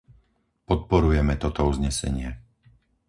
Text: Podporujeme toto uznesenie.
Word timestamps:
Podporujeme 0.69 1.35
toto 1.43 1.61
uznesenie. 1.71 2.29